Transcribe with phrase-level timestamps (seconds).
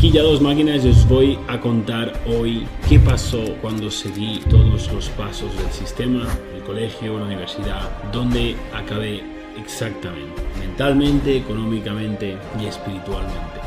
[0.00, 5.10] Aquí ya dos máquinas os voy a contar hoy qué pasó cuando seguí todos los
[5.10, 6.26] pasos del sistema,
[6.56, 9.22] el colegio, la universidad, donde acabé
[9.60, 13.60] exactamente, mentalmente, económicamente y espiritualmente.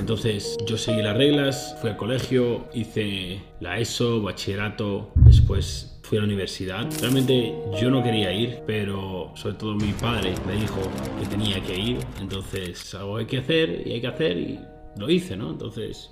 [0.00, 5.12] Entonces yo seguí las reglas, fui al colegio, hice la ESO, bachillerato,
[5.48, 6.86] después fui a la universidad.
[7.00, 10.80] Realmente yo no quería ir, pero sobre todo mi padre me dijo
[11.18, 11.98] que tenía que ir.
[12.20, 14.58] Entonces algo hay que hacer y hay que hacer y
[14.98, 15.50] lo hice, ¿no?
[15.50, 16.10] Entonces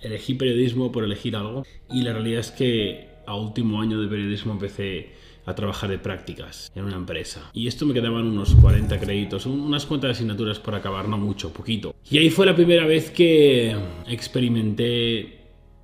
[0.00, 4.52] elegí periodismo por elegir algo y la realidad es que a último año de periodismo
[4.52, 5.10] empecé
[5.44, 7.50] a trabajar de prácticas en una empresa.
[7.52, 11.94] Y esto me quedaban unos 40 créditos, unas cuantas asignaturas por acabar, no mucho, poquito.
[12.10, 13.76] Y ahí fue la primera vez que
[14.08, 15.40] experimenté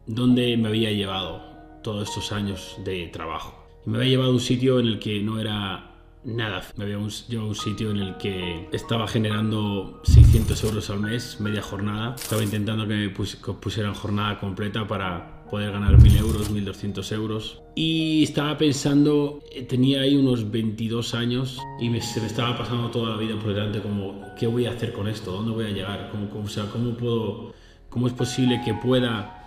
[0.07, 1.52] dónde me había llevado
[1.83, 3.63] todos estos años de trabajo.
[3.85, 5.93] Me había llevado a un sitio en el que no era
[6.25, 6.63] nada.
[6.77, 11.41] Me había llevado a un sitio en el que estaba generando 600 euros al mes,
[11.41, 12.15] media jornada.
[12.15, 17.63] Estaba intentando que me pusieran jornada completa para poder ganar 1000 euros, 1200 euros.
[17.75, 22.91] Y estaba pensando, eh, tenía ahí unos 22 años y me, se me estaba pasando
[22.91, 25.33] toda la vida por delante como, ¿qué voy a hacer con esto?
[25.33, 26.09] ¿Dónde voy a llegar?
[26.11, 27.53] ¿Cómo, cómo, o sea, ¿cómo puedo,
[27.91, 29.42] cómo es posible que pueda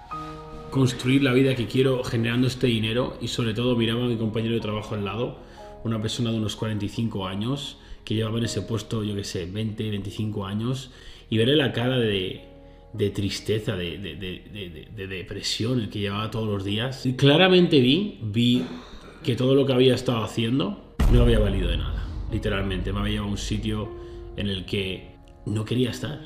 [0.76, 4.56] construir la vida que quiero generando este dinero y sobre todo miraba a mi compañero
[4.56, 5.38] de trabajo al lado,
[5.86, 9.90] una persona de unos 45 años que llevaba en ese puesto, yo que sé, 20,
[9.90, 10.92] 25 años
[11.30, 12.42] y veré la cara de,
[12.92, 17.06] de tristeza, de, de, de, depresión que llevaba todos los días.
[17.06, 18.66] Y claramente vi, vi
[19.24, 22.06] que todo lo que había estado haciendo no había valido de nada.
[22.34, 23.90] Literalmente, me había llevado a un sitio
[24.36, 26.20] en el que no quería estar.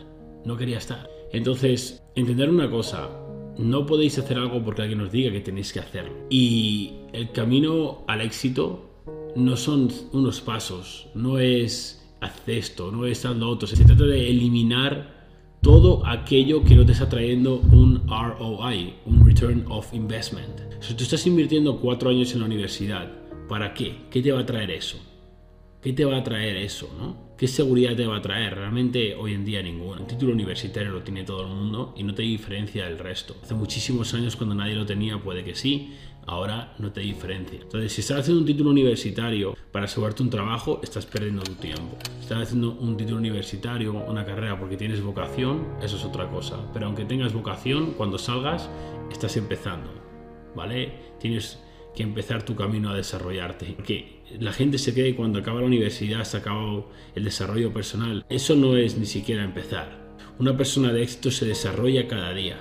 [0.43, 1.07] No quería estar.
[1.31, 3.09] Entonces, entender una cosa,
[3.57, 6.13] no podéis hacer algo porque alguien os diga que tenéis que hacerlo.
[6.29, 8.89] Y el camino al éxito
[9.35, 13.67] no son unos pasos, no es hacer esto, no es dando otro.
[13.67, 15.19] Se trata de eliminar
[15.61, 20.61] todo aquello que no te está trayendo un ROI, un Return of Investment.
[20.79, 23.11] Si tú estás invirtiendo cuatro años en la universidad,
[23.47, 23.97] ¿para qué?
[24.09, 24.97] ¿Qué te va a traer eso?
[25.81, 26.89] ¿Qué te va a traer eso?
[26.97, 27.28] ¿no?
[27.39, 28.53] ¿Qué seguridad te va a traer?
[28.53, 30.01] Realmente hoy en día ninguna.
[30.01, 33.33] Un título universitario lo tiene todo el mundo y no te diferencia del resto.
[33.41, 35.93] Hace muchísimos años cuando nadie lo tenía puede que sí,
[36.27, 37.61] ahora no te diferencia.
[37.61, 41.97] Entonces, si estás haciendo un título universitario para asegurarte un trabajo, estás perdiendo tu tiempo.
[42.17, 46.69] Si estás haciendo un título universitario, una carrera porque tienes vocación, eso es otra cosa.
[46.73, 48.69] Pero aunque tengas vocación, cuando salgas,
[49.09, 49.89] estás empezando.
[50.57, 50.91] ¿Vale?
[51.21, 51.57] Tienes
[51.99, 53.73] que empezar tu camino a desarrollarte.
[53.75, 58.25] Porque la gente se cree que cuando acaba la universidad se acaba el desarrollo personal.
[58.29, 60.15] Eso no es ni siquiera empezar.
[60.39, 62.57] Una persona de éxito se desarrolla cada día.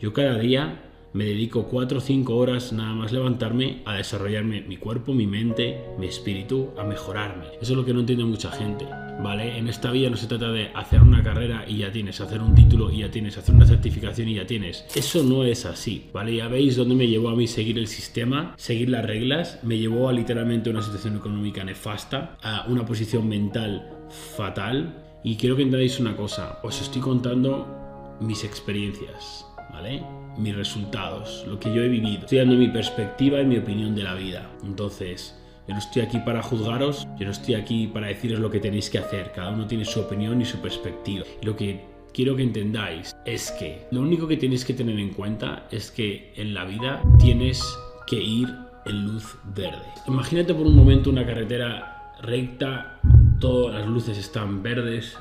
[0.00, 4.78] Yo cada día me dedico 4 o 5 horas nada más levantarme a desarrollarme mi
[4.78, 7.44] cuerpo, mi mente, mi espíritu, a mejorarme.
[7.60, 8.86] Eso es lo que no entiende mucha gente,
[9.22, 9.58] ¿vale?
[9.58, 12.54] En esta vida no se trata de hacer una carrera y ya tienes, hacer un
[12.54, 14.86] título y ya tienes, hacer una certificación y ya tienes.
[14.94, 16.36] Eso no es así, ¿vale?
[16.36, 20.08] Ya veis dónde me llevó a mí seguir el sistema, seguir las reglas, me llevó
[20.08, 23.90] a literalmente una situación económica nefasta, a una posición mental
[24.36, 25.04] fatal.
[25.24, 30.02] Y quiero que entendáis una cosa, os estoy contando mis experiencias, ¿vale?
[30.38, 32.20] mis resultados, lo que yo he vivido.
[32.20, 34.48] Estoy dando mi perspectiva y mi opinión de la vida.
[34.64, 35.34] Entonces,
[35.68, 38.88] yo no estoy aquí para juzgaros, yo no estoy aquí para deciros lo que tenéis
[38.88, 39.32] que hacer.
[39.32, 41.26] Cada uno tiene su opinión y su perspectiva.
[41.42, 41.84] Y lo que
[42.14, 46.32] quiero que entendáis es que lo único que tenéis que tener en cuenta es que
[46.36, 47.62] en la vida tienes
[48.06, 48.48] que ir
[48.86, 49.84] en luz verde.
[50.06, 52.98] Imagínate por un momento una carretera recta,
[53.38, 55.18] todas las luces están verdes,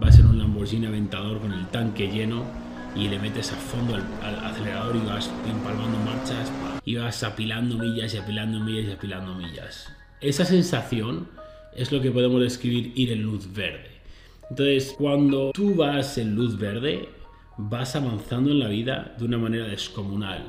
[0.00, 2.44] va a ser un Lamborghini Aventador con el tanque lleno
[2.96, 6.50] y le metes a fondo al, acelerador y vas empalmando marchas
[6.84, 9.92] y vas apilando millas y apilando millas y apilando millas.
[10.20, 11.28] Esa sensación
[11.76, 13.90] es lo que podemos describir ir en luz verde.
[14.48, 17.08] Entonces, cuando tú vas en luz verde,
[17.58, 20.44] vas avanzando en la vida de una manera descomunal.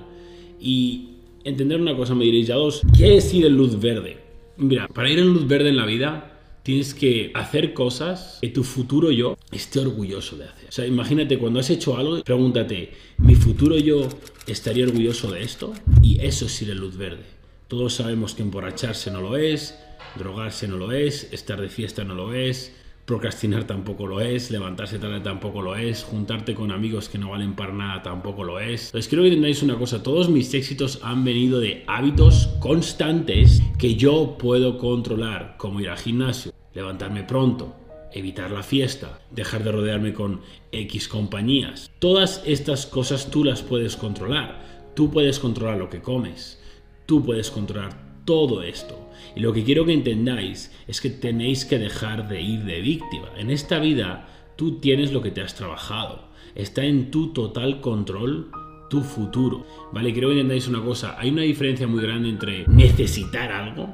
[0.60, 1.10] Y
[1.44, 4.18] entender una cosa, me diréis ya dos, ¿qué es ir en luz verde?
[4.58, 6.37] Mira, para ir en luz verde en la vida
[6.68, 10.68] tienes que hacer cosas que tu futuro yo esté orgulloso de hacer.
[10.68, 14.10] O sea, imagínate cuando has hecho algo, pregúntate, ¿mi futuro yo
[14.48, 15.74] estaría orgulloso de esto?
[16.02, 17.24] Y eso es ir en luz verde.
[17.70, 19.80] Todos sabemos que emborracharse no lo es,
[20.18, 22.74] drogarse no lo es, estar de fiesta no lo es,
[23.06, 27.56] procrastinar tampoco lo es, levantarse tarde tampoco lo es, juntarte con amigos que no valen
[27.56, 28.88] para nada tampoco lo es.
[28.88, 33.96] Entonces quiero que entendáis una cosa, todos mis éxitos han venido de hábitos constantes que
[33.96, 37.76] yo puedo controlar, como ir al gimnasio, levantarme pronto,
[38.14, 40.42] evitar la fiesta, dejar de rodearme con
[40.72, 41.92] X compañías.
[42.00, 44.66] Todas estas cosas tú las puedes controlar.
[44.96, 46.62] Tú puedes controlar lo que comes.
[47.06, 49.10] Tú puedes controlar todo esto.
[49.36, 53.30] Y lo que quiero que entendáis es que tenéis que dejar de ir de víctima.
[53.38, 54.28] En esta vida
[54.58, 56.30] Tú tienes lo que te has trabajado.
[56.56, 58.50] Está en tu total control
[58.90, 59.68] tu futuro.
[59.94, 61.16] Vale, quiero que entendáis una cosa.
[61.20, 63.94] Hay una diferencia muy grande entre necesitar algo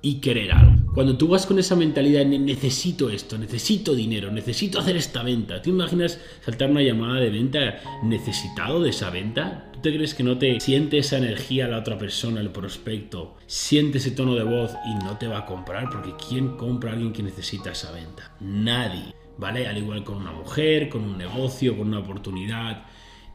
[0.00, 0.79] y querer algo.
[0.92, 5.70] Cuando tú vas con esa mentalidad, necesito esto, necesito dinero, necesito hacer esta venta, ¿te
[5.70, 9.70] imaginas saltar una llamada de venta necesitado de esa venta?
[9.72, 13.98] ¿Tú te crees que no te siente esa energía la otra persona, el prospecto, siente
[13.98, 15.90] ese tono de voz y no te va a comprar?
[15.90, 18.34] Porque ¿quién compra a alguien que necesita esa venta?
[18.40, 19.14] Nadie.
[19.38, 19.68] ¿Vale?
[19.68, 22.84] Al igual con una mujer, con un negocio, con una oportunidad.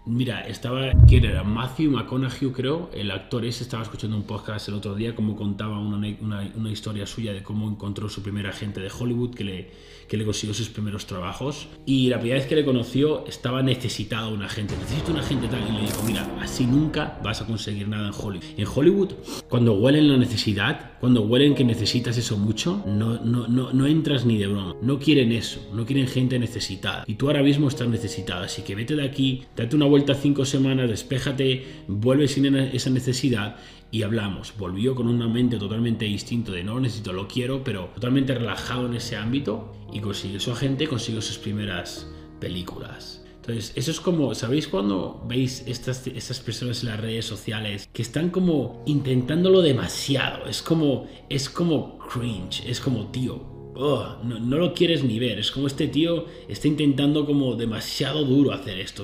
[0.08, 1.44] Mira, estaba, ¿quién era?
[1.44, 5.80] Matthew McConaughey, creo, el actor ese, estaba escuchando un podcast el otro día, como contaba
[5.80, 9.72] una, una, una, historia suya de cómo encontró su primer agente de Hollywood que le,
[10.08, 11.68] que le consiguió sus primeros trabajos.
[11.88, 15.68] Y la primera vez que le conoció, estaba necesitado un agente, necesito un agente tal.
[15.68, 18.46] Y le dijo, mira, así nunca vas a conseguir nada en Hollywood.
[18.58, 19.14] En Hollywood,
[19.50, 24.26] cuando huelen la necesidad, cuando huelen que necesitas eso mucho, no, no, no, no entras
[24.26, 24.76] ni de broma.
[24.82, 27.04] No quieren eso, no quieren gente necesitada.
[27.08, 30.44] Y tú ahora mismo estás necesitada, así que vete de aquí, date una vuelta cinco
[30.44, 33.56] semanas, despéjate, vuelve sin esa necesidad
[33.92, 34.54] y hablamos.
[34.58, 38.96] Volvió con una mente totalmente distinto de no necesito, lo quiero, pero totalmente relajado en
[38.96, 42.12] ese ámbito y consiguió su agente, consiguió sus primeras
[42.42, 43.24] películas.
[43.38, 48.02] Entonces, eso es como, ¿sabéis cuando veis estas, estas personas en las redes sociales que
[48.02, 50.46] están como intentándolo demasiado?
[50.48, 55.38] Es como, es como cringe, es como, tío, Oh, no, lo quieres ni ver.
[55.38, 59.04] Es como este tío está intentando como demasiado duro hacer esto.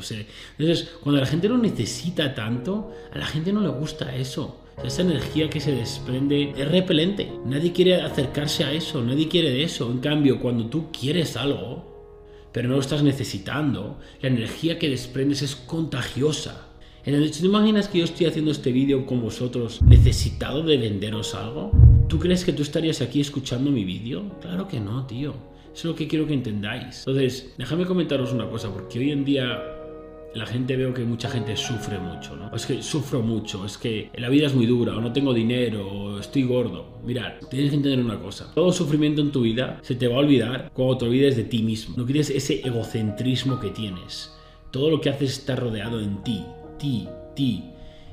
[0.57, 4.61] entonces, cuando la gente lo necesita tanto, a la gente no le gusta eso.
[4.83, 7.31] esa energía que se desprende es repelente.
[7.45, 9.91] Nadie quiere acercarse a eso, nadie quiere de eso.
[9.91, 11.91] En cambio, cuando tú quieres algo,
[12.53, 16.69] pero no lo estás necesitando, la energía que desprendes es contagiosa.
[17.03, 21.71] Entonces, ¿te imaginas que yo estoy haciendo este vídeo con vosotros necesitado de venderos algo?
[22.11, 24.37] ¿Tú crees que tú estarías aquí escuchando mi vídeo?
[24.41, 25.33] Claro que no, tío.
[25.63, 27.05] Eso es lo que quiero que entendáis.
[27.07, 29.63] Entonces, déjame comentaros una cosa, porque hoy en día
[30.35, 32.53] la gente veo que mucha gente sufre mucho, ¿no?
[32.53, 35.87] Es que sufro mucho, es que la vida es muy dura, o no tengo dinero,
[35.87, 36.99] o estoy gordo.
[37.05, 38.51] Mirad, tienes que entender una cosa.
[38.53, 41.63] Todo sufrimiento en tu vida se te va a olvidar cuando te olvides de ti
[41.63, 41.95] mismo.
[41.95, 44.35] No quieres ese egocentrismo que tienes.
[44.71, 46.43] Todo lo que haces está rodeado en ti,
[46.77, 47.07] ti,
[47.37, 47.71] ti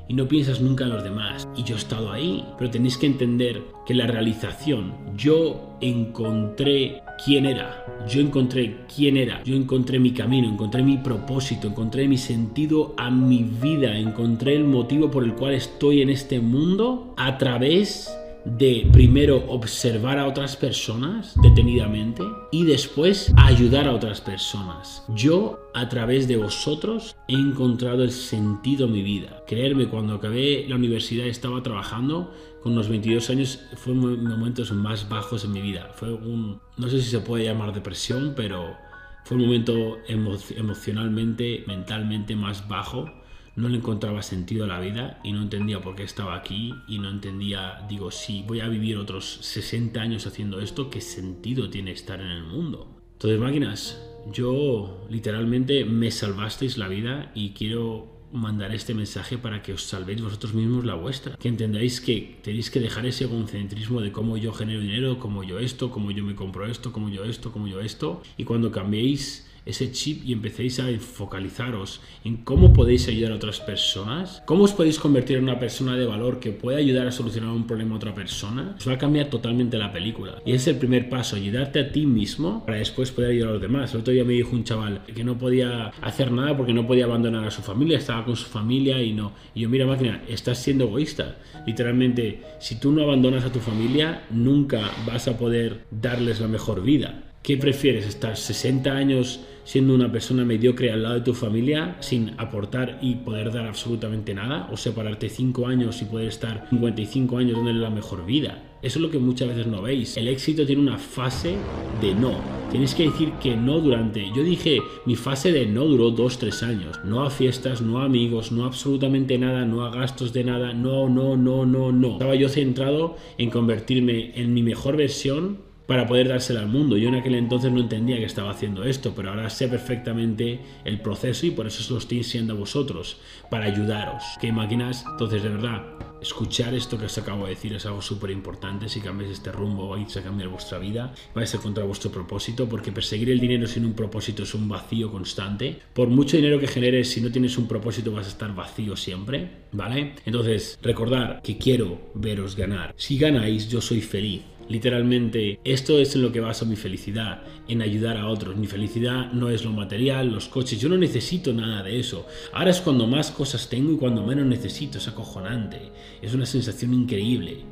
[0.08, 1.46] y no piensas nunca en los demás.
[1.56, 7.46] Y yo he estado ahí, pero tenéis que entender que la realización, yo encontré quién
[7.46, 12.94] era, yo encontré quién era, yo encontré mi camino, encontré mi propósito, encontré mi sentido
[12.96, 18.11] a mi vida, encontré el motivo por el cual estoy en este mundo a través
[18.56, 25.04] de primero observar a otras personas detenidamente y después ayudar a otras personas.
[25.08, 29.42] Yo a través de vosotros he encontrado el sentido de mi vida.
[29.46, 35.44] Creerme, cuando acabé la universidad estaba trabajando con unos 22 años, fue momentos más bajos
[35.44, 35.90] en mi vida.
[35.94, 38.76] Fue un, no sé si se puede llamar depresión, pero
[39.24, 43.10] fue un momento emocionalmente, mentalmente más bajo
[43.58, 47.00] no le encontraba sentido a la vida y no entendía por qué estaba aquí y
[47.00, 51.90] no entendía, digo, si voy a vivir otros 60 años haciendo esto, ¿qué sentido tiene
[51.90, 52.88] estar en el mundo?
[53.14, 54.00] Entonces, máquinas,
[54.32, 60.22] yo literalmente me salvasteis la vida y quiero mandar este mensaje para que os salvéis
[60.22, 61.37] vosotros mismos la vuestra.
[61.37, 65.58] Que entendáis que tenéis que dejar ese egocentrismo de cómo yo genero dinero, cómo yo
[65.58, 68.22] esto, cómo yo me compro esto, cómo yo esto, cómo yo esto.
[68.37, 73.60] Y cuando cambiéis ese chip y empecéis a focalizaros en cómo podéis ayudar a otras
[73.60, 77.50] personas, cómo os podéis convertir en una persona de valor que puede ayudar a solucionar
[77.50, 80.40] un problema a otra persona, os va a cambiar totalmente la película.
[80.46, 83.62] Y es el primer paso, ayudarte a ti mismo para después poder ayudar a los
[83.62, 83.92] demás.
[83.92, 87.04] El otro día me dijo un chaval que no podía hacer nada porque no podía
[87.04, 89.32] abandonar a su familia, estaba con su familia y no.
[89.54, 91.37] Y yo, mira máquina, estás siendo egoísta.
[91.66, 96.82] Literalmente, si tú no abandonas a tu familia, nunca vas a poder darles la mejor
[96.82, 97.27] vida.
[97.42, 98.07] ¿Qué prefieres?
[98.07, 103.16] ¿Estar 60 años siendo una persona mediocre al lado de tu familia sin aportar y
[103.16, 104.68] poder dar absolutamente nada?
[104.73, 108.64] ¿O separarte 5 años y poder estar 55 años dándole la mejor vida?
[108.83, 110.16] Eso es lo que muchas veces no veis.
[110.16, 111.57] El éxito tiene una fase
[112.00, 112.35] de no.
[112.71, 114.26] Tienes que decir que no durante...
[114.37, 117.00] Yo dije, mi fase de no duró 2-3 años.
[117.04, 120.75] No a fiestas, no a amigos, no absolutamente nada, no a gastos de nada.
[120.75, 122.12] No, no, no, no, no.
[122.12, 126.99] Estaba yo centrado en convertirme en mi mejor versión para poder dársela al mundo.
[126.99, 131.00] Yo en aquel entonces no entendía que estaba haciendo esto, pero ahora sé perfectamente el
[131.00, 133.16] proceso y por eso lo estoy siendo a vosotros,
[133.50, 134.23] para ayudaros.
[134.38, 135.07] ¿Qué máquinas?
[135.11, 135.87] Entonces, de verdad,
[136.21, 138.87] escuchar esto que os acabo de decir es algo súper importante.
[138.90, 142.92] Si cambiáis este rumbo, vais a cambiar vuestra vida, vais a encontrar vuestro propósito, porque
[142.92, 145.78] perseguir el dinero sin un propósito es un vacío constante.
[145.95, 149.49] Por mucho dinero que generes, si no tienes un propósito, vas a estar vacío siempre,
[149.73, 150.16] ¿vale?
[150.26, 152.92] Entonces, recordar que quiero veros ganar.
[152.99, 157.80] Si ganáis, yo soy feliz Literalmente, esto es en lo que baso mi felicidad, en
[157.80, 158.56] ayudar a otros.
[158.56, 162.26] Mi felicidad no es lo material, los coches, yo no necesito nada de eso.
[162.52, 165.92] Ahora es cuando más cosas tengo y cuando menos necesito, es acojonante.
[166.20, 167.64] Es una sensación increíble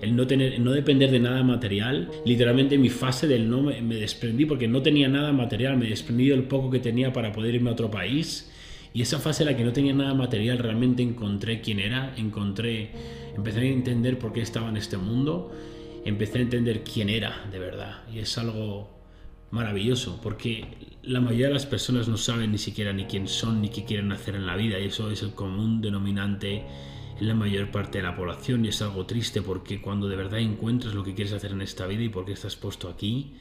[0.00, 2.10] el no, tener, no depender de nada material.
[2.24, 6.28] Literalmente mi fase del no me, me, desprendí porque no tenía nada material, me desprendí
[6.28, 8.50] del poco que tenía para poder irme a otro país.
[8.94, 12.90] Y esa fase en la que no tenía nada material, realmente encontré quién era, encontré,
[13.36, 15.52] empecé a entender por qué estaba en este mundo,
[16.08, 18.02] empecé a entender quién era de verdad.
[18.12, 18.90] Y es algo
[19.50, 23.70] maravilloso, porque la mayoría de las personas no saben ni siquiera ni quién son ni
[23.70, 26.64] qué quieren hacer en la vida, y eso es el común denominante
[27.20, 30.38] en la mayor parte de la población y es algo triste porque cuando de verdad
[30.38, 33.34] encuentras lo que quieres hacer en esta vida y por qué estás puesto aquí,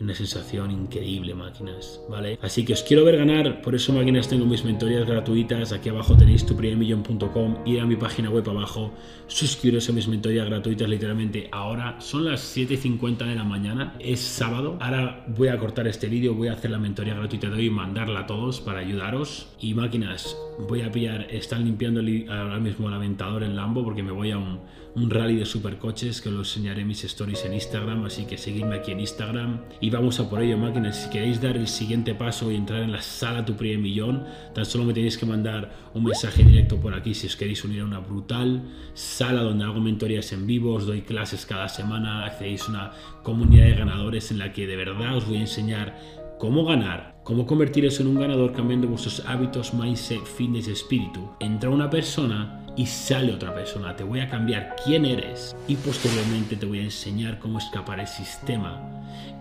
[0.00, 2.38] una sensación increíble, máquinas, ¿vale?
[2.40, 5.72] Así que os quiero ver ganar, por eso, máquinas, tengo mis mentorías gratuitas.
[5.72, 8.92] Aquí abajo tenéis tu millón.com, ir a mi página web abajo,
[9.26, 11.48] suscribiros a mis mentorías gratuitas, literalmente.
[11.52, 14.78] Ahora son las 7:50 de la mañana, es sábado.
[14.80, 18.20] Ahora voy a cortar este vídeo, voy a hacer la mentoría gratuita de hoy mandarla
[18.20, 19.48] a todos para ayudaros.
[19.60, 20.36] Y máquinas,
[20.68, 22.00] voy a pillar, están limpiando
[22.32, 24.60] ahora mismo el aventador en Lambo porque me voy a un,
[25.08, 28.92] rally de supercoches que os enseñaré en mis stories en Instagram, así que seguidme aquí
[28.92, 29.60] en Instagram.
[29.80, 31.04] Y vamos a por ello, máquinas.
[31.04, 34.24] Si queréis dar el siguiente paso y entrar en la sala Tu Primer Millón,
[34.54, 37.80] tan solo me tenéis que mandar un mensaje directo por aquí si os queréis unir
[37.80, 38.62] a una brutal
[38.94, 42.90] sala donde hago mentorías en vivo, os doy clases cada semana, accedéis a una
[43.22, 47.46] comunidad de ganadores en la que de verdad os voy a enseñar cómo ganar, cómo
[47.46, 51.28] convertiros en un ganador cambiando vuestros hábitos, mindset, fitness, espíritu.
[51.38, 53.94] Entra una persona y sale otra persona.
[53.94, 58.06] Te voy a cambiar quién eres y posteriormente te voy a enseñar cómo escapar el
[58.06, 58.80] sistema,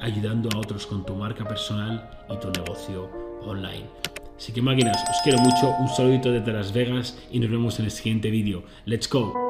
[0.01, 3.09] ayudando a otros con tu marca personal y tu negocio
[3.43, 3.85] online.
[4.35, 7.85] Así que máquinas, os quiero mucho, un saludito desde Las Vegas y nos vemos en
[7.85, 8.63] el siguiente vídeo.
[8.85, 9.48] ¡Let's go!